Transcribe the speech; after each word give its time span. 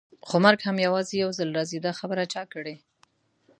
خو 0.27 0.35
مرګ 0.45 0.59
هم 0.67 0.77
یوازې 0.85 1.13
یو 1.23 1.29
ځل 1.37 1.49
راځي، 1.57 1.79
دا 1.81 1.91
خبره 1.99 2.23
چا 2.33 2.43
کړې؟ 2.53 2.75